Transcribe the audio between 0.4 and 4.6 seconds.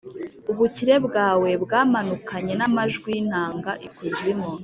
Ubukire bwawe bwamanukanye n’amajwi y’inanga ikuzimu,